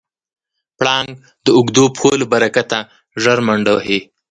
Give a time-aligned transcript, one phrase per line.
[0.77, 1.09] پړانګ
[1.45, 2.77] د اوږدو پښو له برکته
[3.21, 3.99] ژر منډه وهي.